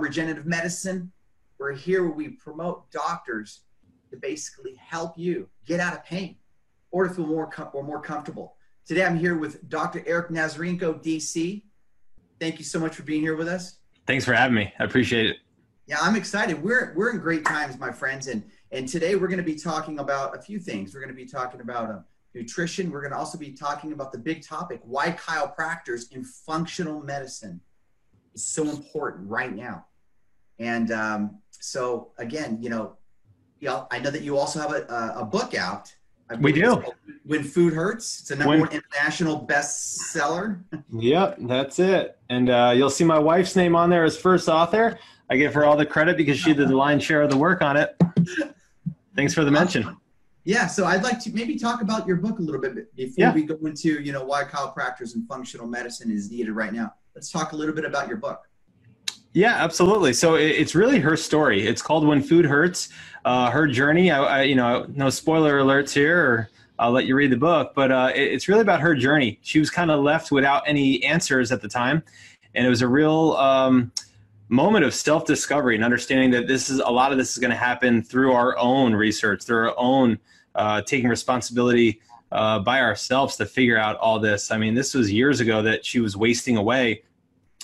[0.00, 1.12] Regenerative Medicine.
[1.58, 3.60] We're here where we promote doctors
[4.10, 6.36] to basically help you get out of pain
[6.90, 8.56] or to feel more com- or more comfortable.
[8.86, 10.02] Today I'm here with Dr.
[10.06, 11.62] Eric Nazarenko, DC.
[12.40, 13.78] Thank you so much for being here with us.
[14.06, 14.72] Thanks for having me.
[14.78, 15.36] I appreciate it.
[15.86, 16.62] Yeah, I'm excited.
[16.62, 18.42] We're we're in great times, my friends, and
[18.72, 20.94] and today we're going to be talking about a few things.
[20.94, 21.98] We're going to be talking about uh,
[22.34, 22.90] nutrition.
[22.90, 27.60] We're going to also be talking about the big topic: why chiropractors in functional medicine
[28.34, 29.86] is so important right now.
[30.58, 32.96] And um, so again, you know,
[33.60, 35.94] you know, I know that you also have a, a book out.
[36.40, 36.82] We do.
[37.24, 38.20] When Food Hurts.
[38.20, 40.62] It's a number when, one international bestseller.
[40.92, 42.18] Yep, that's it.
[42.30, 44.98] And uh, you'll see my wife's name on there as first author.
[45.30, 47.62] I give her all the credit because she did the lion's share of the work
[47.62, 47.96] on it.
[49.16, 49.96] Thanks for the mention.
[50.44, 53.34] Yeah, so I'd like to maybe talk about your book a little bit before yeah.
[53.34, 56.92] we go into, you know, why chiropractors and functional medicine is needed right now.
[57.14, 58.48] Let's talk a little bit about your book.
[59.34, 60.12] Yeah, absolutely.
[60.12, 61.66] So it's really her story.
[61.66, 62.88] It's called When Food Hurts.
[63.24, 64.10] Uh, her journey.
[64.10, 67.72] I, I, you know, no spoiler alerts here, or I'll let you read the book.
[67.74, 69.38] But uh, it's really about her journey.
[69.42, 72.02] She was kind of left without any answers at the time,
[72.54, 73.92] and it was a real um,
[74.48, 77.56] moment of self-discovery and understanding that this is a lot of this is going to
[77.56, 80.18] happen through our own research, through our own
[80.54, 82.00] uh, taking responsibility
[82.34, 84.50] uh, by ourselves to figure out all this.
[84.50, 87.02] I mean, this was years ago that she was wasting away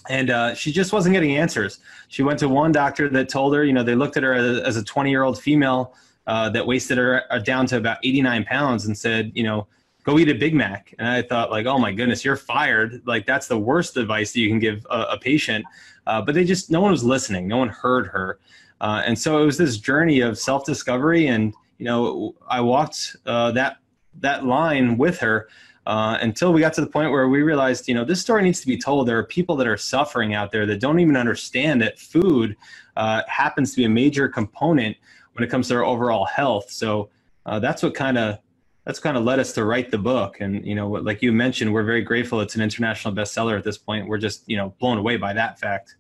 [0.08, 1.80] and uh, she just wasn't getting answers.
[2.08, 4.76] She went to one doctor that told her, you know, they looked at her as
[4.76, 5.94] a 20 year old female
[6.26, 9.66] uh, that wasted her uh, down to about 89 pounds and said, you know,
[10.04, 10.94] go eat a Big Mac.
[10.98, 13.02] And I thought, like, oh my goodness, you're fired.
[13.04, 15.64] Like, that's the worst advice that you can give a, a patient.
[16.06, 17.46] Uh, but they just, no one was listening.
[17.46, 18.38] No one heard her.
[18.80, 21.26] Uh, and so it was this journey of self discovery.
[21.26, 23.76] And, you know, I walked uh, that,
[24.19, 25.48] that line with her
[25.86, 28.61] uh, until we got to the point where we realized, you know, this story needs
[28.61, 29.08] to be told.
[29.08, 32.56] There are people that are suffering out there that don't even understand that food
[32.97, 34.97] uh, happens to be a major component
[35.33, 36.70] when it comes to their overall health.
[36.70, 37.11] So
[37.47, 38.38] uh, that's what kind of
[38.84, 40.41] that's kind of led us to write the book.
[40.41, 43.78] And you know, like you mentioned, we're very grateful it's an international bestseller at this
[43.78, 44.09] point.
[44.09, 45.97] We're just you know blown away by that fact.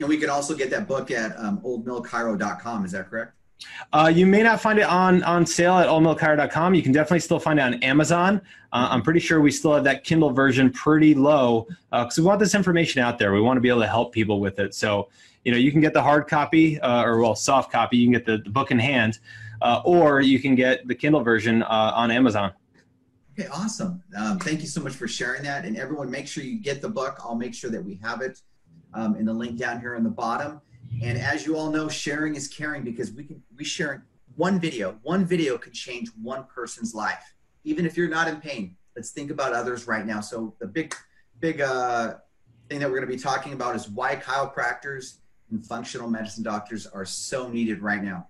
[0.00, 2.84] And we can also get that book at um, oldmillchiro.com.
[2.84, 3.32] Is that correct?
[3.92, 6.74] Uh, you may not find it on, on sale at oldmillchiro.com.
[6.74, 8.40] You can definitely still find it on Amazon.
[8.72, 12.26] Uh, I'm pretty sure we still have that Kindle version pretty low because uh, we
[12.26, 13.32] want this information out there.
[13.32, 14.74] We want to be able to help people with it.
[14.74, 15.08] So,
[15.44, 17.96] you know, you can get the hard copy uh, or, well, soft copy.
[17.96, 19.18] You can get the, the book in hand
[19.62, 22.52] uh, or you can get the Kindle version uh, on Amazon.
[23.38, 24.02] Okay, awesome.
[24.16, 25.64] Um, thank you so much for sharing that.
[25.64, 27.18] And everyone, make sure you get the book.
[27.22, 28.40] I'll make sure that we have it
[28.94, 30.60] um, in the link down here on the bottom.
[31.02, 34.98] And as you all know, sharing is caring because we can we share one video.
[35.02, 37.34] One video could change one person's life,
[37.64, 38.76] even if you're not in pain.
[38.94, 40.20] Let's think about others right now.
[40.20, 40.94] So the big,
[41.40, 42.14] big uh,
[42.68, 45.18] thing that we're going to be talking about is why chiropractors
[45.50, 48.28] and functional medicine doctors are so needed right now.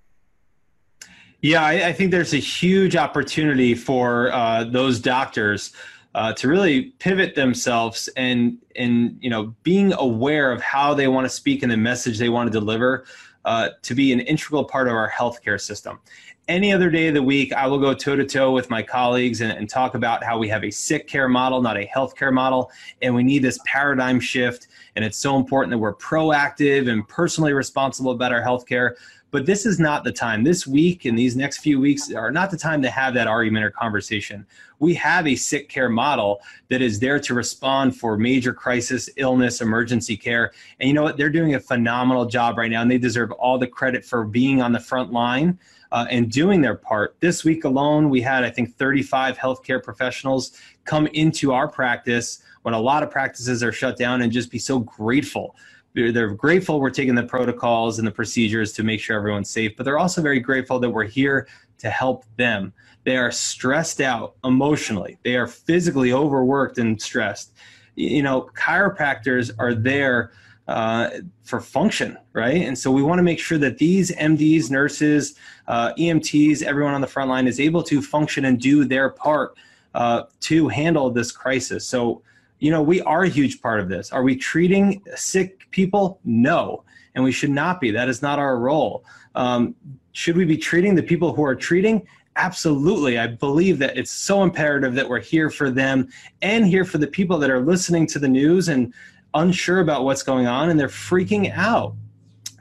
[1.41, 5.72] Yeah, I, I think there's a huge opportunity for uh, those doctors
[6.16, 11.27] uh, to really pivot themselves and and you know being aware of how they want
[11.27, 13.04] to speak and the message they want to deliver
[13.44, 16.00] uh, to be an integral part of our healthcare system.
[16.48, 19.40] Any other day of the week, I will go toe to toe with my colleagues
[19.40, 22.70] and, and talk about how we have a sick care model, not a healthcare model,
[23.02, 24.68] and we need this paradigm shift.
[24.94, 28.94] And it's so important that we're proactive and personally responsible about our healthcare
[29.36, 30.44] but this is not the time.
[30.44, 33.66] This week and these next few weeks are not the time to have that argument
[33.66, 34.46] or conversation.
[34.78, 39.60] We have a sick care model that is there to respond for major crisis, illness,
[39.60, 40.52] emergency care.
[40.80, 41.16] And you know what?
[41.16, 44.62] They're doing a phenomenal job right now, and they deserve all the credit for being
[44.62, 45.58] on the front line.
[45.92, 47.16] Uh, and doing their part.
[47.20, 52.74] This week alone, we had, I think, 35 healthcare professionals come into our practice when
[52.74, 55.54] a lot of practices are shut down and just be so grateful
[55.97, 59.84] they're grateful we're taking the protocols and the procedures to make sure everyone's safe, but
[59.84, 61.48] they're also very grateful that we're here
[61.78, 62.72] to help them.
[63.04, 65.18] They are stressed out emotionally.
[65.24, 67.54] They are physically overworked and stressed.
[67.94, 70.32] You know, chiropractors are there
[70.69, 71.10] uh,
[71.43, 72.62] for function, right?
[72.62, 75.36] And so we want to make sure that these MDs, nurses,
[75.68, 79.57] uh, EMTs, everyone on the front line is able to function and do their part
[79.95, 81.86] uh, to handle this crisis.
[81.86, 82.22] So
[82.59, 84.13] you know, we are a huge part of this.
[84.13, 86.21] Are we treating sick people?
[86.24, 86.84] No,
[87.15, 87.91] and we should not be.
[87.91, 89.04] That is not our role.
[89.34, 89.74] Um,
[90.12, 92.07] should we be treating the people who are treating?
[92.36, 93.19] Absolutely.
[93.19, 96.09] I believe that it's so imperative that we're here for them
[96.42, 98.92] and here for the people that are listening to the news and
[99.36, 101.94] unsure about what's going on and they're freaking out.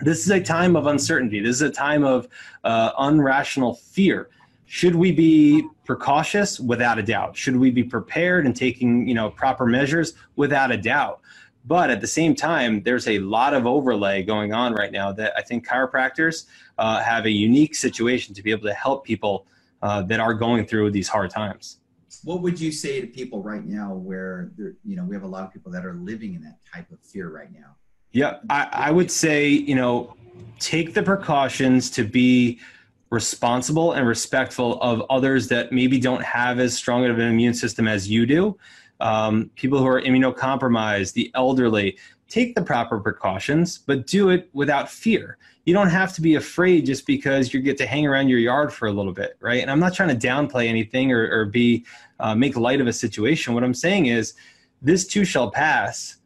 [0.01, 1.39] This is a time of uncertainty.
[1.39, 2.27] This is a time of
[2.63, 4.30] uh, unrational fear.
[4.66, 6.60] Should we be precautious?
[6.60, 7.38] Without a doubt.
[7.38, 10.13] Should we be prepared and taking you know proper measures?
[10.36, 11.22] Without a doubt.
[11.68, 15.33] But at the same time, there's a lot of overlay going on right now that
[15.36, 16.45] I think chiropractors
[16.77, 19.48] uh, have a unique situation to be able to help people
[19.81, 21.77] uh, that are going through these hard times.
[22.23, 24.51] What would you say to people right now where
[24.83, 27.00] you know we have a lot of people that are living in that type of
[27.01, 27.75] fear right now?
[28.12, 30.15] Yeah, I, I would say you know
[30.59, 32.59] take the precautions to be
[33.09, 37.88] responsible and respectful of others that maybe don't have as strong of an immune system
[37.88, 38.57] as you do.
[39.00, 41.97] Um, people who are immunocompromised, the elderly,
[42.27, 45.38] take the proper precautions, but do it without fear.
[45.65, 48.71] You don't have to be afraid just because you get to hang around your yard
[48.73, 49.62] for a little bit, right?
[49.62, 51.85] And I'm not trying to downplay anything or, or be
[52.19, 53.53] uh, make light of a situation.
[53.53, 54.33] What I'm saying is,
[54.81, 56.17] this too shall pass.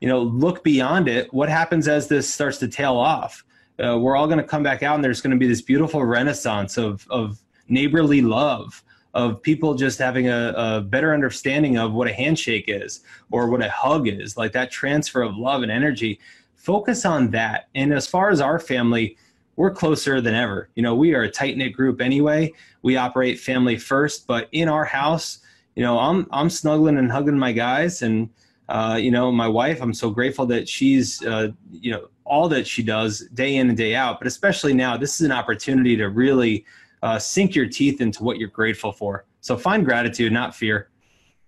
[0.00, 1.32] You know, look beyond it.
[1.32, 3.44] What happens as this starts to tail off?
[3.82, 6.04] uh, we're all going to come back out and there's going to be this beautiful
[6.04, 7.38] renaissance of, of
[7.68, 8.82] neighborly love
[9.14, 13.00] of people just having a, a, better understanding of what a handshake is
[13.30, 16.20] or what a hug is like that transfer of love and energy
[16.56, 19.16] focus on that and as far as our family
[19.56, 22.52] we're closer than ever you know we are a tight-knit group anyway
[22.82, 25.38] we operate family first but in our house
[25.74, 28.28] you know i'm i'm snuggling and hugging my guys and
[28.70, 32.66] uh, you know my wife i'm so grateful that she's uh, you know all that
[32.66, 34.18] she does day in and day out.
[34.18, 36.64] But especially now, this is an opportunity to really
[37.02, 39.26] uh, sink your teeth into what you're grateful for.
[39.40, 40.88] So find gratitude, not fear.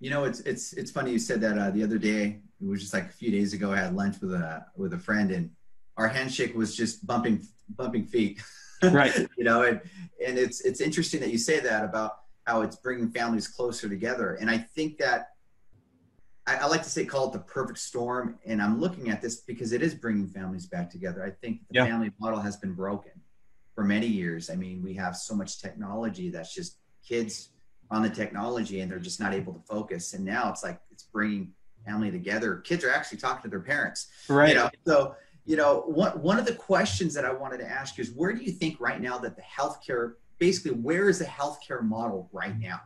[0.00, 2.41] You know, it's it's it's funny you said that uh, the other day.
[2.58, 3.73] It was just like a few days ago.
[3.73, 5.50] I had lunch with a with a friend, and
[5.96, 8.43] our handshake was just bumping bumping feet.
[8.82, 9.26] Right.
[9.38, 9.81] you know, and
[10.25, 14.34] and it's it's interesting that you say that about how it's bringing families closer together.
[14.34, 15.31] And I think that
[16.46, 18.38] I, I, like to say call it the perfect storm.
[18.44, 21.25] And I'm looking at this because it is bringing families back together.
[21.25, 21.87] I think the yeah.
[21.87, 23.12] family model has been broken
[23.75, 24.50] for many years.
[24.50, 26.76] I mean, we have so much technology that's just
[27.06, 27.50] kids
[27.90, 30.12] on the technology and they're just not able to focus.
[30.12, 31.52] And now it's like it's bringing
[31.87, 32.56] family together.
[32.56, 34.08] Kids are actually talking to their parents.
[34.28, 34.50] Right.
[34.50, 34.70] You know?
[34.87, 35.14] So,
[35.46, 38.32] you know, one, one of the questions that I wanted to ask you is where
[38.32, 42.58] do you think right now that the healthcare, basically, where is the healthcare model right
[42.58, 42.82] now?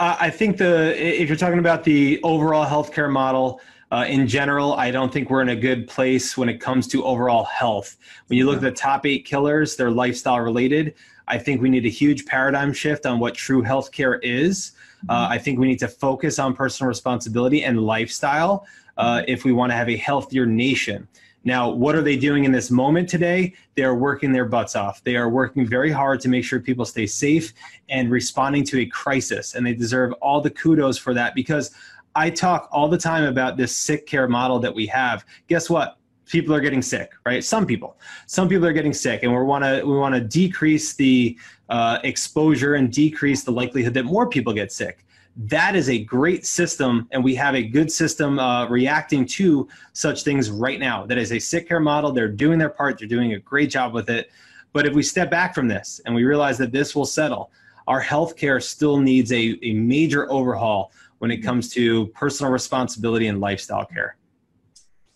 [0.00, 3.60] I think the if you're talking about the overall healthcare model
[3.90, 7.02] uh, in general, I don't think we're in a good place when it comes to
[7.04, 7.96] overall health.
[8.28, 10.94] When you look at the top eight killers, they're lifestyle related.
[11.28, 14.72] I think we need a huge paradigm shift on what true healthcare is.
[15.08, 18.66] Uh, I think we need to focus on personal responsibility and lifestyle
[18.96, 21.06] uh, if we want to have a healthier nation.
[21.44, 23.54] Now, what are they doing in this moment today?
[23.74, 25.04] They are working their butts off.
[25.04, 27.52] They are working very hard to make sure people stay safe
[27.88, 29.54] and responding to a crisis.
[29.54, 31.70] And they deserve all the kudos for that because
[32.14, 35.24] I talk all the time about this sick care model that we have.
[35.46, 35.97] Guess what?
[36.28, 37.42] People are getting sick, right?
[37.42, 37.96] Some people,
[38.26, 41.38] some people are getting sick, and we want to we want to decrease the
[41.68, 45.04] uh, exposure and decrease the likelihood that more people get sick.
[45.36, 50.24] That is a great system and we have a good system uh, reacting to such
[50.24, 51.06] things right now.
[51.06, 52.10] That is a sick care model.
[52.10, 52.98] They're doing their part.
[52.98, 54.32] They're doing a great job with it.
[54.72, 57.52] But if we step back from this and we realize that this will settle
[57.88, 63.40] our healthcare still needs a, a major overhaul when it comes to personal responsibility and
[63.40, 64.16] lifestyle care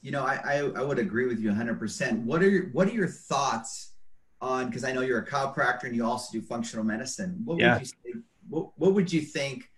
[0.02, 2.92] you know i, I, I would agree with you 100% what are your, what are
[2.92, 3.94] your thoughts
[4.40, 7.74] on because i know you're a chiropractor and you also do functional medicine what yeah.
[7.74, 9.70] would you say, what, what would you think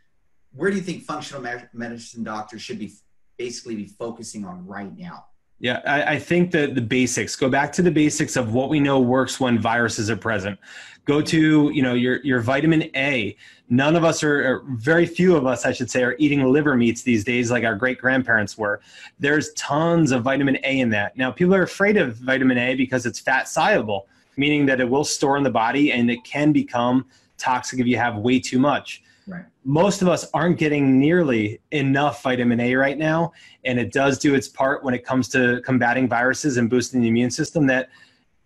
[0.54, 1.42] where do you think functional
[1.72, 2.92] medicine doctors should be
[3.36, 5.26] basically be focusing on right now?
[5.64, 8.80] Yeah, I, I, think that the basics go back to the basics of what we
[8.80, 10.58] know works when viruses are present.
[11.06, 13.34] Go to you know your your vitamin A.
[13.70, 17.00] None of us are, very few of us, I should say, are eating liver meats
[17.00, 18.82] these days like our great grandparents were.
[19.18, 21.16] There's tons of vitamin A in that.
[21.16, 25.02] Now people are afraid of vitamin A because it's fat soluble, meaning that it will
[25.02, 27.06] store in the body and it can become
[27.38, 29.02] toxic if you have way too much.
[29.26, 29.44] Right.
[29.64, 33.32] Most of us aren't getting nearly enough vitamin A right now,
[33.64, 37.08] and it does do its part when it comes to combating viruses and boosting the
[37.08, 37.66] immune system.
[37.66, 37.88] That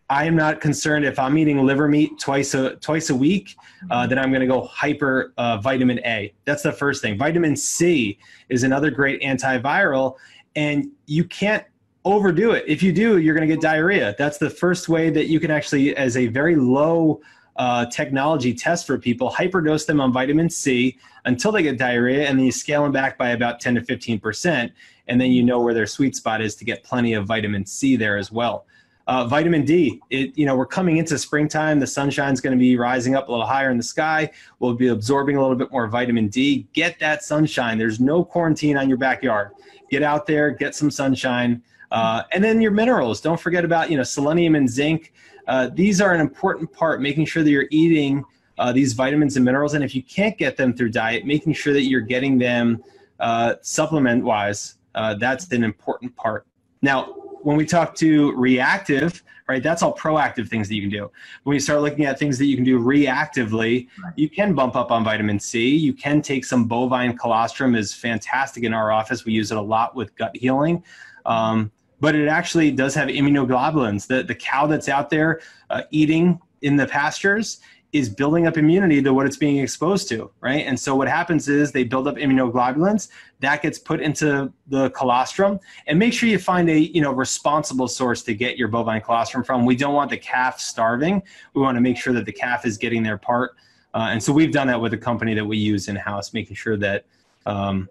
[0.08, 3.56] I am not concerned if I'm eating liver meat twice a twice a week,
[3.90, 6.32] uh, then I'm going to go hyper uh, vitamin A.
[6.44, 7.18] That's the first thing.
[7.18, 8.18] Vitamin C
[8.48, 10.14] is another great antiviral,
[10.54, 11.64] and you can't
[12.04, 12.64] overdo it.
[12.66, 14.14] If you do, you're going to get diarrhea.
[14.16, 17.20] That's the first way that you can actually, as a very low
[17.58, 22.38] uh, technology test for people, hyperdose them on vitamin C until they get diarrhea, and
[22.38, 24.72] then you scale them back by about 10 to 15 percent,
[25.08, 27.96] and then you know where their sweet spot is to get plenty of vitamin C
[27.96, 28.64] there as well.
[29.08, 31.80] Uh, vitamin D, it, you know, we're coming into springtime.
[31.80, 34.30] The sunshine's going to be rising up a little higher in the sky.
[34.58, 36.68] We'll be absorbing a little bit more vitamin D.
[36.74, 37.78] Get that sunshine.
[37.78, 39.52] There's no quarantine on your backyard.
[39.90, 41.62] Get out there, get some sunshine.
[41.90, 43.22] Uh, and then your minerals.
[43.22, 45.12] Don't forget about you know selenium and zinc.
[45.48, 48.24] Uh, these are an important part, making sure that you're eating
[48.58, 49.74] uh, these vitamins and minerals.
[49.74, 52.84] And if you can't get them through diet, making sure that you're getting them
[53.18, 56.44] uh, supplement wise uh, that's an important part.
[56.82, 57.04] Now,
[57.42, 61.10] when we talk to reactive, right, that's all proactive things that you can do.
[61.44, 64.90] When you start looking at things that you can do reactively, you can bump up
[64.90, 65.68] on vitamin C.
[65.68, 69.24] You can take some bovine colostrum is fantastic in our office.
[69.24, 70.82] We use it a lot with gut healing.
[71.24, 74.06] Um, but it actually does have immunoglobulins.
[74.06, 75.40] The, the cow that's out there
[75.70, 77.60] uh, eating in the pastures
[77.92, 80.66] is building up immunity to what it's being exposed to, right?
[80.66, 83.08] And so what happens is they build up immunoglobulins
[83.40, 87.88] that gets put into the colostrum, and make sure you find a you know responsible
[87.88, 89.64] source to get your bovine colostrum from.
[89.64, 91.22] We don't want the calf starving.
[91.54, 93.52] We want to make sure that the calf is getting their part,
[93.94, 96.56] uh, and so we've done that with a company that we use in house, making
[96.56, 97.06] sure that
[97.46, 97.88] um,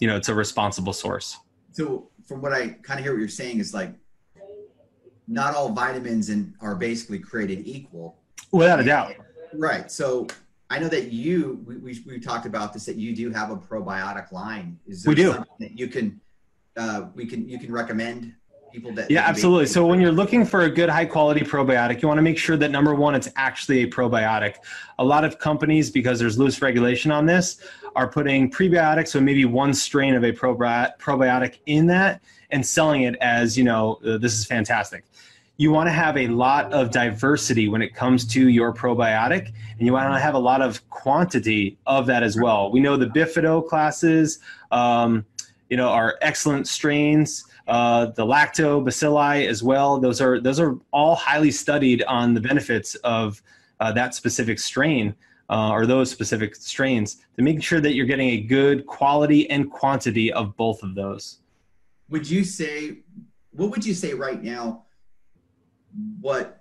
[0.00, 1.38] you know it's a responsible source.
[1.72, 3.94] So from what I kind of hear what you're saying is like
[5.26, 8.16] not all vitamins and are basically created equal.
[8.50, 9.14] Without a doubt.
[9.52, 9.90] Right.
[9.90, 10.26] So
[10.70, 13.56] I know that you we, we, we, talked about this that you do have a
[13.56, 14.78] probiotic line.
[14.86, 15.32] Is there we do.
[15.32, 16.20] something that you can
[16.76, 18.34] uh, we can you can recommend
[18.72, 19.66] people that Yeah, absolutely.
[19.66, 22.56] So when you're looking for a good high quality probiotic, you want to make sure
[22.56, 24.56] that number 1 it's actually a probiotic.
[24.98, 27.60] A lot of companies because there's loose regulation on this
[27.96, 33.16] are putting prebiotics so maybe one strain of a probiotic in that and selling it
[33.20, 35.04] as, you know, uh, this is fantastic
[35.58, 39.86] you want to have a lot of diversity when it comes to your probiotic, and
[39.86, 42.70] you want to have a lot of quantity of that as well.
[42.70, 44.38] We know the Bifido classes,
[44.70, 45.26] um,
[45.68, 47.44] you know, are excellent strains.
[47.68, 50.00] Uh, the lactobacilli as well.
[50.00, 53.42] Those are those are all highly studied on the benefits of
[53.78, 55.14] uh, that specific strain
[55.50, 59.70] uh, or those specific strains to make sure that you're getting a good quality and
[59.70, 61.40] quantity of both of those.
[62.08, 62.98] Would you say?
[63.50, 64.84] What would you say right now?
[66.20, 66.57] what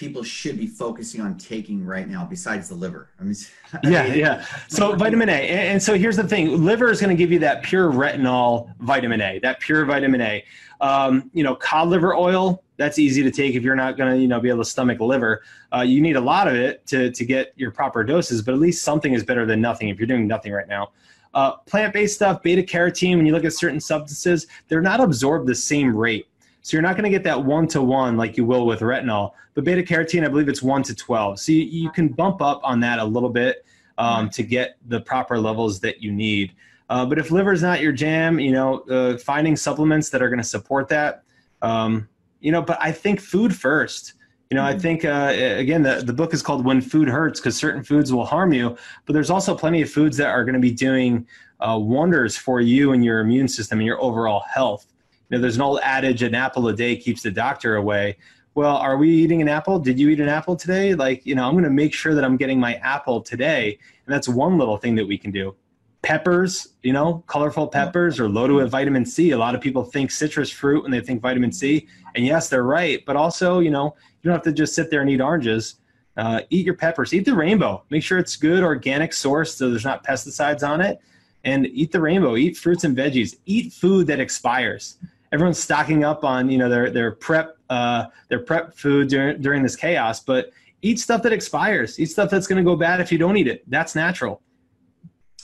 [0.00, 3.10] people should be focusing on taking right now besides the liver?
[3.20, 3.36] I mean,
[3.84, 4.46] yeah, yeah.
[4.68, 7.62] So vitamin A, and so here's the thing: liver is going to give you that
[7.62, 10.44] pure retinol vitamin A, that pure vitamin A.
[10.80, 12.64] Um, you know, cod liver oil.
[12.78, 14.98] That's easy to take if you're not going to, you know, be able to stomach
[15.00, 15.42] liver.
[15.70, 18.58] Uh, you need a lot of it to to get your proper doses, but at
[18.58, 20.90] least something is better than nothing if you're doing nothing right now.
[21.32, 23.16] Uh, plant-based stuff, beta carotene.
[23.16, 26.26] When you look at certain substances, they're not absorbed the same rate.
[26.62, 29.32] So you're not going to get that one to one like you will with retinol.
[29.54, 31.40] But beta carotene, I believe it's one to 12.
[31.40, 33.64] So you, you can bump up on that a little bit
[33.98, 36.54] um, to get the proper levels that you need.
[36.88, 40.28] Uh, but if liver is not your jam, you know, uh, finding supplements that are
[40.28, 41.22] going to support that,
[41.62, 42.08] um,
[42.40, 44.14] you know, but I think food first.
[44.50, 44.80] You know, I mm-hmm.
[44.80, 48.24] think uh, again the, the book is called "When Food Hurts" because certain foods will
[48.24, 48.76] harm you,
[49.06, 51.24] but there's also plenty of foods that are going to be doing
[51.60, 54.89] uh, wonders for you and your immune system and your overall health
[55.30, 58.16] you know, there's an old adage, an apple a day keeps the doctor away.
[58.56, 59.78] Well, are we eating an apple?
[59.78, 60.94] Did you eat an apple today?
[60.94, 63.78] Like, you know, I'm going to make sure that I'm getting my apple today.
[64.06, 65.54] And that's one little thing that we can do.
[66.02, 69.30] Peppers, you know, colorful peppers are loaded with vitamin C.
[69.30, 71.86] A lot of people think citrus fruit when they think vitamin C.
[72.16, 73.04] And yes, they're right.
[73.06, 75.76] But also, you know, you don't have to just sit there and eat oranges.
[76.16, 77.14] Uh, eat your peppers.
[77.14, 77.84] Eat the rainbow.
[77.90, 81.00] Make sure it's good organic source so there's not pesticides on it.
[81.44, 82.36] And eat the rainbow.
[82.36, 83.36] Eat fruits and veggies.
[83.46, 84.98] Eat food that expires
[85.32, 89.62] everyone's stocking up on you know their their prep uh, their prep food during during
[89.62, 90.20] this chaos.
[90.20, 91.98] But eat stuff that expires.
[91.98, 93.68] Eat stuff that's going to go bad if you don't eat it.
[93.70, 94.42] That's natural.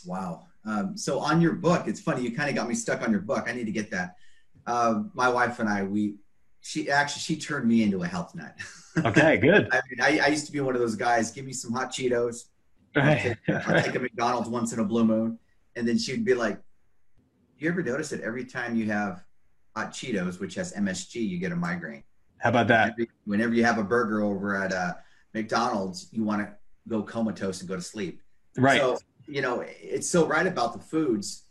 [0.05, 0.47] Wow.
[0.65, 2.23] Um, so on your book, it's funny.
[2.23, 3.45] You kind of got me stuck on your book.
[3.49, 4.17] I need to get that.
[4.67, 6.17] Uh, my wife and I, we
[6.61, 8.55] she actually she turned me into a health nut.
[9.05, 9.69] Okay, good.
[9.73, 11.31] I mean, I, I, used to be one of those guys.
[11.31, 12.45] Give me some hot Cheetos.
[12.97, 13.37] Right.
[13.49, 15.39] I'll take, I'll take a McDonald's once in a blue moon,
[15.75, 16.59] and then she'd be like,
[17.59, 19.23] "You ever notice that every time you have
[19.77, 22.03] hot Cheetos, which has MSG, you get a migraine.
[22.39, 22.95] How about that?
[22.97, 24.95] Whenever, whenever you have a burger over at uh,
[25.35, 26.49] McDonald's, you want to
[26.89, 28.23] go comatose and go to sleep.
[28.57, 28.81] Right.
[28.81, 31.45] So, you know, it's so right about the foods.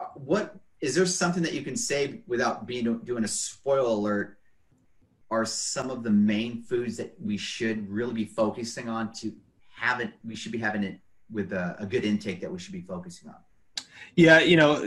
[0.00, 4.38] Uh, what is there something that you can say without being doing a spoil alert?
[5.30, 9.32] Are some of the main foods that we should really be focusing on to
[9.76, 10.12] have it?
[10.24, 10.98] We should be having it
[11.30, 13.36] with a, a good intake that we should be focusing on.
[14.16, 14.84] Yeah, you know,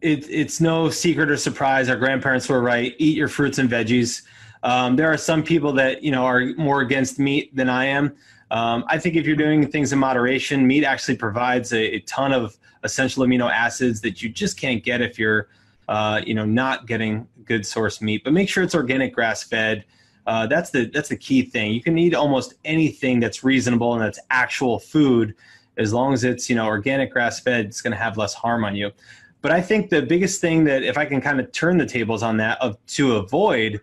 [0.00, 1.88] it, it's no secret or surprise.
[1.88, 2.94] Our grandparents were right.
[2.98, 4.22] Eat your fruits and veggies.
[4.62, 8.16] Um, there are some people that you know are more against meat than I am.
[8.50, 12.32] Um, I think if you're doing things in moderation, meat actually provides a, a, ton
[12.32, 15.48] of essential amino acids that you just can't get if you're,
[15.88, 18.24] uh, you know, not getting good source meat.
[18.24, 19.84] But make sure it's organic, grass fed.
[20.26, 21.72] Uh, that's the that's the key thing.
[21.72, 25.34] You can eat almost anything that's reasonable and that's actual food
[25.78, 28.64] as long as it's you know organic grass fed it's going to have less harm
[28.64, 28.90] on you
[29.42, 32.22] but i think the biggest thing that if i can kind of turn the tables
[32.22, 33.80] on that of to avoid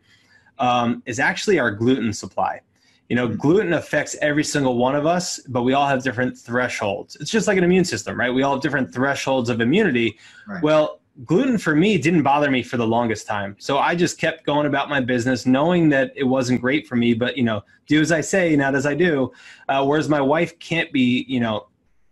[0.58, 2.62] um, is actually our gluten supply
[3.10, 7.16] you know gluten affects every single one of us but we all have different thresholds
[7.18, 10.64] it's just like an immune system right we all have different thresholds of immunity right.
[10.64, 13.56] well gluten for me didn't bother me for the longest time.
[13.58, 17.14] So I just kept going about my business, knowing that it wasn't great for me,
[17.14, 19.32] but you know, do as I say, not as I do.
[19.70, 21.68] Uh, whereas my wife can't be, you know,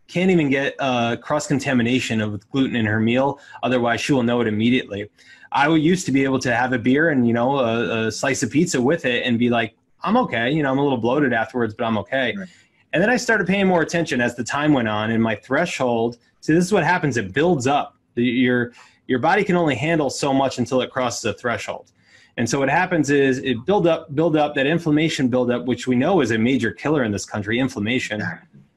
[0.07, 3.39] can't even get uh, cross contamination of gluten in her meal.
[3.63, 5.09] Otherwise, she will know it immediately.
[5.51, 8.11] I would used to be able to have a beer and you know a, a,
[8.11, 10.51] slice of pizza with it and be like, I'm okay.
[10.51, 12.33] You know, I'm a little bloated afterwards, but I'm okay.
[12.37, 12.47] Right.
[12.91, 16.17] And then I started paying more attention as the time went on, and my threshold.
[16.41, 17.17] See, this is what happens.
[17.17, 17.97] It builds up.
[18.15, 18.73] Your
[19.07, 21.91] your body can only handle so much until it crosses a threshold.
[22.37, 25.87] And so what happens is it build up, build up that inflammation build up, which
[25.87, 28.23] we know is a major killer in this country, inflammation.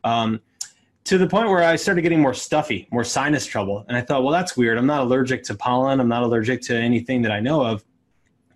[0.04, 0.40] Um,
[1.06, 3.84] to the point where I started getting more stuffy, more sinus trouble.
[3.86, 4.76] And I thought, well, that's weird.
[4.76, 6.00] I'm not allergic to pollen.
[6.00, 7.84] I'm not allergic to anything that I know of.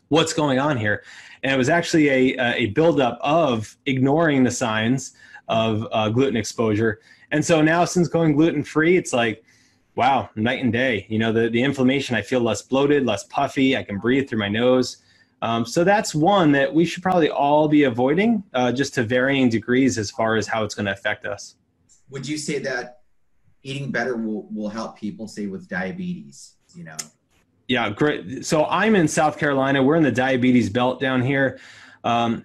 [0.09, 1.05] What's going on here?
[1.45, 5.13] And it was actually a, a buildup of ignoring the signs
[5.49, 7.01] of uh, gluten exposure.
[7.31, 9.45] And so now, since going gluten free, it's like,
[9.95, 11.07] wow, night and day.
[11.09, 13.77] You know, the, the inflammation, I feel less bloated, less puffy.
[13.77, 14.97] I can breathe through my nose.
[15.41, 19.49] Um, so that's one that we should probably all be avoiding, uh, just to varying
[19.49, 21.55] degrees as far as how it's going to affect us
[22.11, 23.01] would you say that
[23.63, 26.97] eating better will, will help people say with diabetes you know?
[27.69, 28.45] Yeah great.
[28.45, 29.83] So i'm in south carolina.
[29.83, 31.59] We're in the diabetes belt down here.
[32.05, 32.45] Um,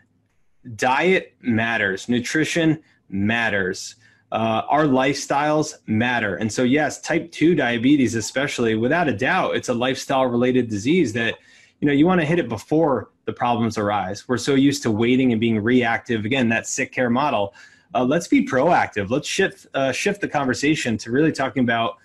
[0.75, 2.09] diet matters.
[2.09, 3.95] Nutrition matters.
[4.31, 6.35] Uh, our lifestyles matter.
[6.35, 11.13] And so yes type 2 diabetes especially without a doubt it's a lifestyle related disease
[11.13, 11.35] that
[11.79, 14.27] you know you want to hit it before the problems arise.
[14.27, 16.25] We're so used to waiting and being reactive.
[16.25, 17.53] Again that sick care model
[17.93, 19.09] uh, let's be proactive.
[19.09, 21.95] Let's shift uh, shift the conversation to really talking about,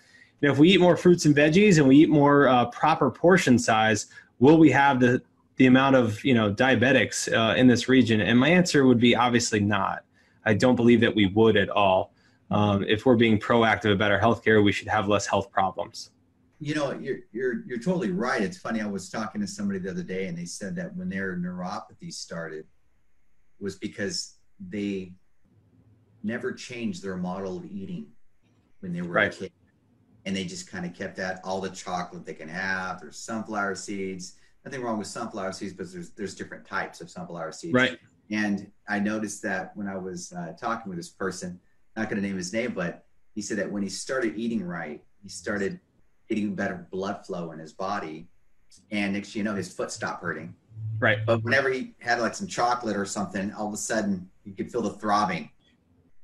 [0.41, 3.11] you know, if we eat more fruits and veggies and we eat more uh, proper
[3.11, 4.07] portion size,
[4.39, 5.23] will we have the
[5.57, 8.21] the amount of you know diabetics uh, in this region?
[8.21, 10.05] And my answer would be obviously not.
[10.45, 12.13] I don't believe that we would at all.
[12.51, 16.11] Um, if we're being proactive about our healthcare, we should have less health problems.
[16.59, 18.43] You know, you're you're you're totally right.
[18.43, 18.81] It's funny.
[18.81, 22.13] I was talking to somebody the other day, and they said that when their neuropathy
[22.13, 22.67] started,
[23.61, 25.13] was because they
[26.23, 28.07] never changed their model of eating
[28.81, 29.35] when they were right.
[29.35, 29.53] a kid.
[30.27, 33.01] And they just kind of kept that all the chocolate they can have.
[33.01, 34.35] There's sunflower seeds.
[34.65, 37.73] Nothing wrong with sunflower seeds, but there's there's different types of sunflower seeds.
[37.73, 37.99] Right.
[38.31, 41.59] And I noticed that when I was uh, talking with this person,
[41.97, 45.03] not going to name his name, but he said that when he started eating right,
[45.23, 45.81] he started
[46.29, 48.29] getting better blood flow in his body,
[48.91, 50.55] and next you know, his foot stopped hurting.
[50.99, 51.25] Right.
[51.25, 54.71] But whenever he had like some chocolate or something, all of a sudden you could
[54.71, 55.51] feel the throbbing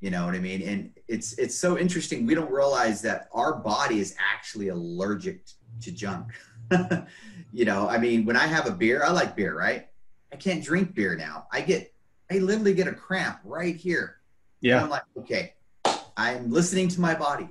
[0.00, 0.62] you know what i mean?
[0.62, 5.40] And it's it's so interesting we don't realize that our body is actually allergic
[5.82, 6.32] to junk.
[7.52, 9.88] You know i mean when i have a beer i like beer right?
[10.30, 11.46] I can't drink beer now.
[11.50, 11.94] I get
[12.30, 14.18] i literally get a cramp right here.
[14.60, 14.76] Yeah.
[14.76, 15.54] And i'm like okay
[16.16, 17.48] i'm listening to my body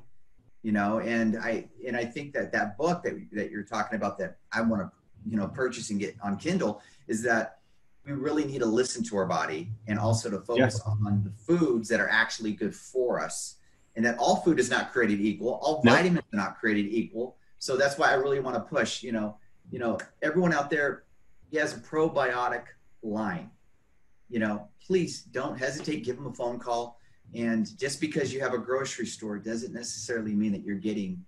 [0.65, 4.17] you know and i and i think that that book that that you're talking about
[4.17, 4.91] that i want to
[5.29, 7.59] you know purchase and get on kindle is that
[8.05, 10.81] we really need to listen to our body and also to focus yes.
[10.81, 13.55] on the foods that are actually good for us
[13.95, 15.95] and that all food is not created equal all nope.
[15.95, 19.37] vitamins are not created equal so that's why i really want to push you know
[19.71, 21.03] you know everyone out there
[21.49, 22.63] he has a probiotic
[23.01, 23.49] line
[24.29, 26.99] you know please don't hesitate give them a phone call
[27.33, 31.23] and just because you have a grocery store doesn't necessarily mean that you're getting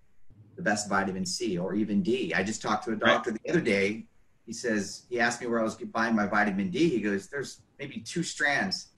[0.56, 3.40] the best vitamin c or even d i just talked to a doctor right.
[3.44, 4.06] the other day
[4.48, 6.88] he says he asked me where I was buying my vitamin D.
[6.88, 8.94] He goes, "There's maybe two strands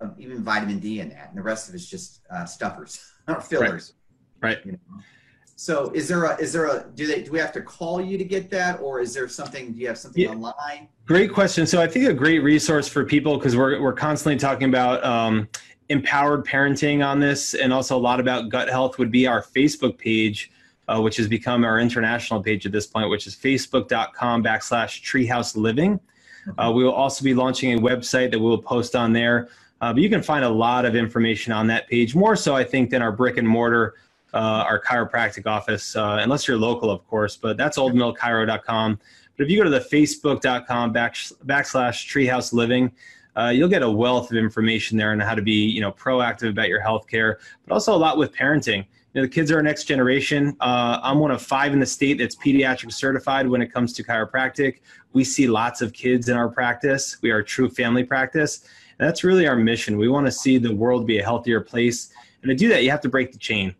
[0.00, 3.40] of even vitamin D in that, and the rest of it's just uh, stuffers or
[3.40, 3.94] fillers."
[4.40, 4.58] Right.
[4.58, 4.66] right.
[4.66, 4.78] You know?
[5.58, 8.18] So is there a is there a do they do we have to call you
[8.18, 10.28] to get that or is there something do you have something yeah.
[10.28, 10.88] online?
[11.06, 11.66] Great question.
[11.66, 15.48] So I think a great resource for people because we're we're constantly talking about um,
[15.88, 19.96] empowered parenting on this and also a lot about gut health would be our Facebook
[19.96, 20.50] page
[20.88, 25.56] uh, which has become our international page at this point, which is facebook.com backslash treehouse
[25.56, 25.98] living.
[26.58, 29.48] Uh, we will also be launching a website that we will post on there.
[29.80, 32.64] Uh, but you can find a lot of information on that page, more so, I
[32.64, 33.94] think, than our brick and mortar,
[34.32, 37.36] uh, our chiropractic office, uh, unless you're local, of course.
[37.36, 38.98] But that's oldmillchiro.com.
[39.36, 42.90] But if you go to the facebook.com back, backslash treehouse living,
[43.36, 46.48] uh, you'll get a wealth of information there on how to be, you know, proactive
[46.48, 49.62] about your health care, but also a lot with parenting know, the kids are our
[49.62, 50.56] next generation.
[50.60, 54.04] Uh, I'm one of five in the state that's pediatric certified when it comes to
[54.04, 54.80] chiropractic.
[55.12, 57.16] We see lots of kids in our practice.
[57.22, 58.68] We are a true family practice.
[58.98, 59.96] And that's really our mission.
[59.96, 62.12] We want to see the world be a healthier place.
[62.42, 63.74] And to do that, you have to break the chain.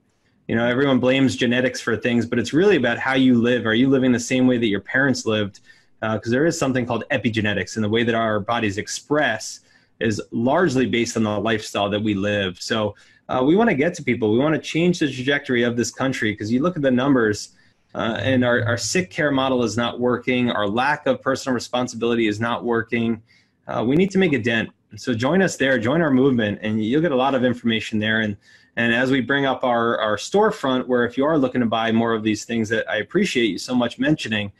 [0.49, 3.67] You know, everyone blames genetics for things, but it's really about how you live.
[3.67, 5.61] Are you living the same way that your parents lived?
[6.01, 9.61] Because uh, there is something called epigenetics, and the way that our bodies express
[9.99, 12.61] is largely based on the lifestyle that we live.
[12.61, 12.95] So
[13.29, 14.33] uh, we want to get to people.
[14.33, 17.51] We want to change the trajectory of this country because you look at the numbers.
[17.97, 20.51] uh, and our, our sick care model is not working.
[20.51, 23.23] Our lack of personal responsibility is not working.
[23.67, 24.69] Uh, we need to make a dent.
[24.97, 28.21] So join us there, join our movement, and you'll get a lot of information there.
[28.21, 28.37] And
[28.79, 31.91] and as we bring up our our storefront, where if you are looking to buy
[31.91, 34.53] more of these things that I appreciate you so much mentioning,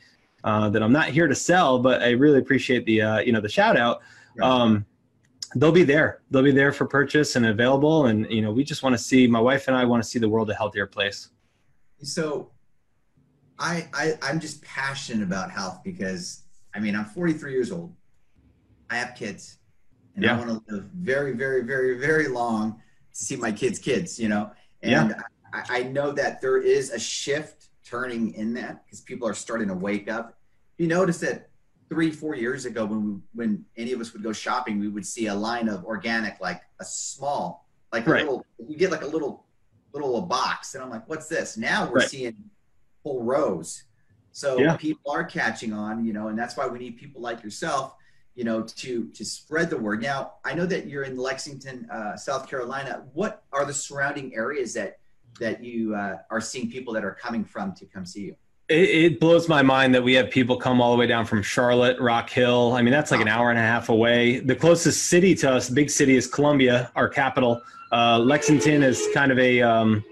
[0.43, 3.41] uh, that I'm not here to sell, but I really appreciate the uh, you know
[3.41, 4.01] the shout out.
[4.41, 4.85] Um,
[5.55, 6.21] they'll be there.
[6.29, 8.07] They'll be there for purchase and available.
[8.07, 10.19] And you know, we just want to see my wife and I want to see
[10.19, 11.29] the world a healthier place.
[12.03, 12.51] So,
[13.59, 16.43] I, I I'm just passionate about health because
[16.75, 17.93] I mean I'm 43 years old.
[18.89, 19.57] I have kids,
[20.15, 20.35] and yeah.
[20.35, 22.81] I want to live very, very, very, very long
[23.13, 24.19] to see my kids' kids.
[24.19, 24.51] You know,
[24.83, 25.21] and yeah.
[25.53, 29.69] I, I know that there is a shift turning in that because people are starting
[29.69, 30.37] to wake up.
[30.77, 31.46] You notice that
[31.89, 35.05] three, four years ago, when we, when any of us would go shopping, we would
[35.05, 38.23] see a line of organic, like a small, like a right.
[38.23, 38.45] little.
[38.59, 39.45] You get like a little,
[39.93, 42.09] little a box, and I'm like, "What's this?" Now we're right.
[42.09, 42.35] seeing
[43.03, 43.83] whole rows.
[44.31, 44.77] So yeah.
[44.77, 47.95] people are catching on, you know, and that's why we need people like yourself,
[48.35, 50.01] you know, to to spread the word.
[50.01, 53.05] Now, I know that you're in Lexington, uh, South Carolina.
[53.13, 54.99] What are the surrounding areas that
[55.39, 58.35] that you uh, are seeing people that are coming from to come see you?
[58.69, 61.41] It, it, blows my mind that we have people come all the way down from
[61.41, 62.73] Charlotte, Rock Hill.
[62.73, 64.39] I mean, that's like an hour and a half away.
[64.39, 67.61] The closest city to us, big city, is Columbia, our capital.
[67.93, 70.03] Uh, Lexington is kind of a, um,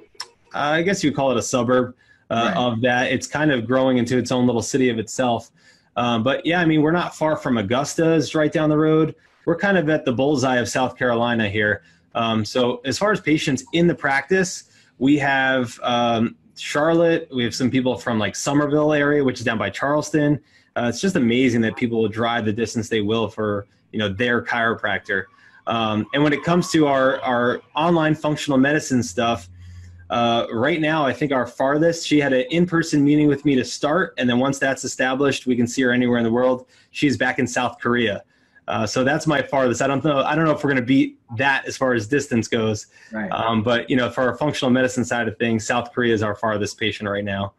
[0.54, 1.96] I guess you would call it a suburb
[2.30, 2.56] uh, right.
[2.56, 3.12] of that.
[3.12, 5.52] It's kind of growing into its own little city of itself.
[5.98, 9.16] Um, but yeah, I mean, we're not far from Augusta, is right down the road.
[9.46, 11.84] We're kind of at the bullseye of South Carolina here.
[12.16, 14.66] Um, so as far as patients in the practice,
[14.98, 17.28] we have um, Charlotte.
[17.34, 20.40] We have some people from like Summerville area, which is down by Charleston.
[20.76, 24.10] Uh, it's just amazing that people will drive the distance they will for you know
[24.10, 25.26] their chiropractor.
[25.68, 29.50] Um, and when it comes to our our online functional medicine stuff,
[30.10, 33.56] uh, right now I think our farthest she had an in person meeting with me
[33.56, 36.68] to start, and then once that's established, we can see her anywhere in the world.
[36.92, 38.24] She's back in South Korea.
[38.68, 39.82] Uh, so that's my farthest.
[39.82, 40.20] I don't know.
[40.20, 42.88] I don't know if we're going to beat that as far as distance goes.
[43.12, 43.32] Right.
[43.32, 46.36] Um, but you know, for our functional medicine side of things, South Korea is our
[46.36, 47.54] farthest patient right now.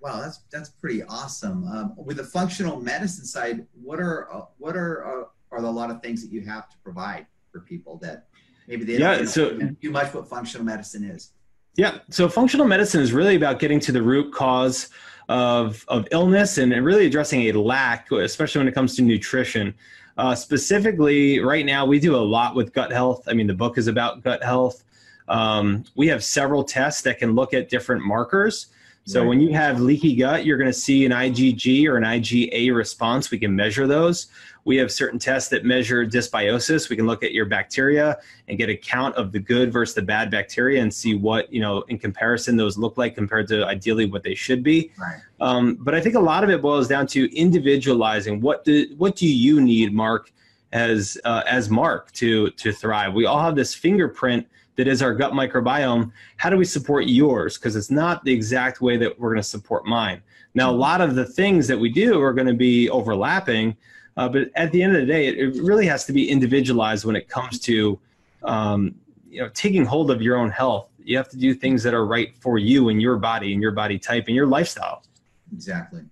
[0.00, 1.66] Wow, that's that's pretty awesome.
[1.66, 5.70] Um, with the functional medicine side, what are uh, what are uh, are the, a
[5.70, 8.28] lot of things that you have to provide for people that
[8.68, 11.32] maybe they don't yeah, so, too much what functional medicine is?
[11.76, 14.88] Yeah, so functional medicine is really about getting to the root cause
[15.28, 19.74] of of illness and really addressing a lack, especially when it comes to nutrition.
[20.18, 23.22] Uh, specifically, right now, we do a lot with gut health.
[23.28, 24.82] I mean, the book is about gut health.
[25.28, 28.66] Um, we have several tests that can look at different markers.
[29.04, 29.28] So right.
[29.28, 33.30] when you have leaky gut, you're going to see an IgG or an IgA response.
[33.30, 34.26] We can measure those.
[34.68, 36.90] We have certain tests that measure dysbiosis.
[36.90, 40.02] We can look at your bacteria and get a count of the good versus the
[40.02, 44.04] bad bacteria and see what, you know, in comparison those look like compared to ideally
[44.04, 44.92] what they should be.
[44.98, 45.22] Right.
[45.40, 48.42] Um, but I think a lot of it boils down to individualizing.
[48.42, 50.30] What do what do you need, Mark,
[50.72, 53.14] as uh, as Mark to to thrive?
[53.14, 56.12] We all have this fingerprint that is our gut microbiome.
[56.36, 57.56] How do we support yours?
[57.56, 60.20] Because it's not the exact way that we're going to support mine.
[60.52, 63.74] Now, a lot of the things that we do are going to be overlapping,
[64.18, 67.04] uh, but at the end of the day, it, it, really has to be individualized
[67.04, 67.98] when it comes to
[68.42, 68.92] um,
[69.30, 70.90] you know taking hold of your own health.
[70.98, 73.70] You have to do things that are right for you and your body and your
[73.70, 75.04] body type and your lifestyle.
[75.52, 76.02] Exactly.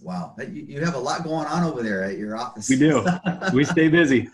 [0.00, 2.68] Wow, you, have a lot going on over there at your office.
[2.68, 3.06] We do.
[3.52, 4.28] we stay busy.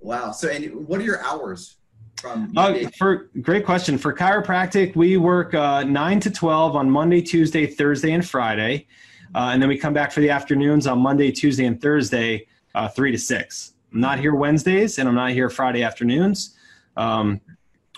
[0.00, 0.32] Wow.
[0.32, 1.76] So, and what are your hours?
[2.20, 7.22] From uh, for great question for chiropractic, we work uh, nine to twelve on Monday,
[7.22, 8.88] Tuesday, Thursday, and Friday.
[9.34, 12.88] Uh, and then we come back for the afternoons on Monday, Tuesday, and Thursday, uh,
[12.88, 13.74] three to six.
[13.92, 16.56] I'm not here Wednesdays, and I'm not here Friday afternoons.
[16.96, 17.40] Um,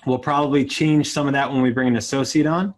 [0.07, 2.75] we'll probably change some of that when we bring an associate on.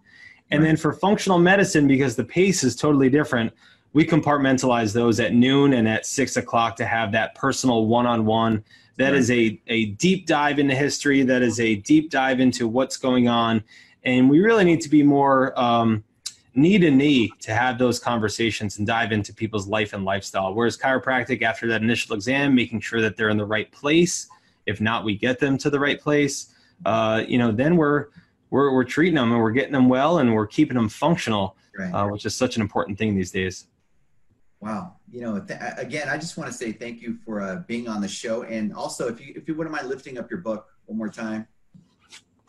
[0.51, 0.69] And right.
[0.69, 3.53] then for functional medicine, because the pace is totally different,
[3.93, 8.27] we compartmentalize those at noon and at six o'clock to have that personal one on
[8.27, 8.63] one.
[8.99, 9.15] That right.
[9.19, 13.29] is a, a deep dive into history, that is a deep dive into what's going
[13.29, 13.65] on.
[14.05, 16.05] And we really need to be more um,
[16.57, 20.55] knee to knee to have those conversations and dive into people's life and lifestyle.
[20.55, 24.29] Whereas chiropractic, after that initial exam, making sure that they're in the right place.
[24.65, 26.55] If not, we get them to the right place.
[26.85, 28.07] Uh, you know, then we're
[28.51, 31.93] we're we're treating them and we're getting them well and we're keeping them functional, right.
[31.93, 33.67] uh, which is such an important thing these days.
[34.61, 37.89] Wow, you know, th- again, I just want to say thank you for uh, being
[37.89, 40.67] on the show, and also if you if you wouldn't mind lifting up your book
[40.87, 41.47] one more time,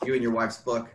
[0.06, 0.90] you and your wife's book,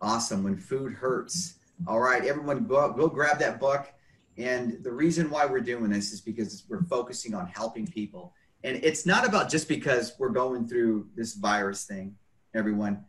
[0.00, 0.44] awesome.
[0.44, 3.92] When food hurts all right, everyone, go go grab that book.
[4.38, 8.34] And the reason why we're doing this is because we're focusing on helping people.
[8.64, 12.16] And it's not about just because we're going through this virus thing,
[12.54, 13.04] everyone.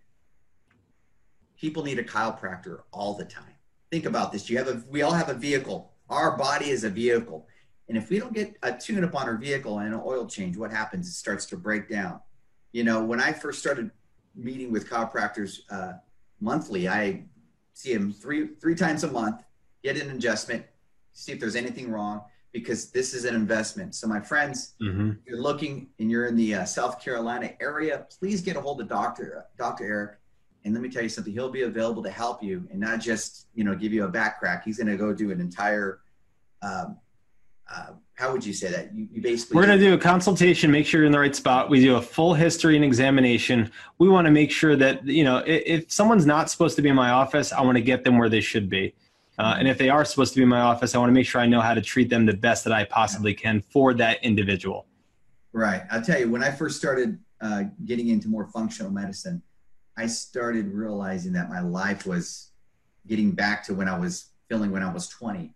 [1.60, 3.56] People need a chiropractor all the time.
[3.92, 4.50] think about this.
[4.50, 5.92] You have a, we all have a vehicle.
[6.10, 7.48] Our body is a vehicle.
[7.90, 10.58] And if we don't get a tune up on our vehicle and an oil change,
[10.58, 11.08] what happens?
[11.08, 12.20] It starts to break down.
[12.74, 13.92] You know, when I first started
[14.36, 15.94] meeting with chiropractors uh,
[16.40, 17.24] monthly, I
[17.78, 19.44] see him three three times a month,
[19.84, 20.66] get an adjustment,
[21.14, 23.94] see if there's anything wrong, because this is an investment.
[23.94, 25.12] So, my friends, mm-hmm.
[25.28, 28.90] you're looking and you're in the uh, South Carolina area, please get a hold of
[28.90, 30.20] Doctor Doctor Eric.
[30.66, 33.48] And let me tell you something, he'll be available to help you and not just,
[33.54, 34.66] you know, give you a back crack.
[34.66, 36.00] He's going to go do an entire
[36.62, 36.98] um,
[37.70, 38.94] uh, how would you say that?
[38.96, 41.36] You, you basically we're going to do a consultation, make sure you're in the right
[41.36, 41.70] spot.
[41.70, 43.72] We do a full history and examination.
[44.00, 46.90] We want to make sure that you know if, if someone's not supposed to be
[46.90, 48.96] in my office, I want to get them where they should be.
[49.38, 51.28] Uh, and if they are supposed to be in my office, I want to make
[51.28, 54.24] sure I know how to treat them the best that I possibly can for that
[54.24, 54.88] individual.
[55.54, 55.84] Right.
[55.92, 59.44] I'll tell you, when I first started uh, getting into more functional medicine,
[59.96, 62.52] I started realizing that my life was
[63.06, 65.54] getting back to when I was feeling when I was 20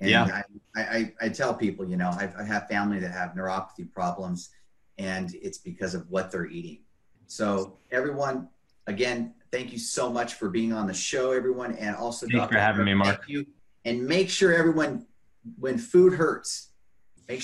[0.00, 0.42] and yeah.
[0.74, 4.50] I, I, I, tell people, you know, I, I have family that have neuropathy problems,
[4.98, 6.78] and it's because of what they're eating.
[7.26, 8.48] So, everyone,
[8.86, 12.48] again, thank you so much for being on the show, everyone, and also thank you
[12.48, 13.24] for having me, Mark.
[13.26, 13.46] You.
[13.84, 15.06] And make sure everyone,
[15.58, 16.69] when food hurts,